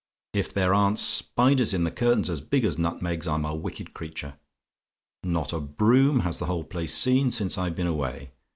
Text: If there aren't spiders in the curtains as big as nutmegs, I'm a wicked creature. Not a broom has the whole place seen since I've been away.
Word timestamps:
If 0.33 0.51
there 0.51 0.73
aren't 0.73 0.97
spiders 0.97 1.75
in 1.75 1.83
the 1.83 1.91
curtains 1.91 2.27
as 2.27 2.41
big 2.41 2.65
as 2.65 2.79
nutmegs, 2.79 3.27
I'm 3.27 3.45
a 3.45 3.53
wicked 3.53 3.93
creature. 3.93 4.39
Not 5.21 5.53
a 5.53 5.59
broom 5.59 6.21
has 6.21 6.39
the 6.39 6.47
whole 6.47 6.63
place 6.63 6.95
seen 6.95 7.29
since 7.29 7.55
I've 7.55 7.75
been 7.75 7.85
away. 7.85 8.31